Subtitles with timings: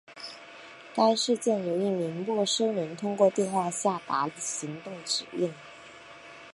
[0.95, 5.53] 该事件由一名陌生人通过电话下达行动指令。